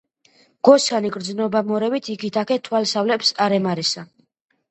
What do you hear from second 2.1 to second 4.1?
იქით აქეთ თვალს ავლებს არემარესა.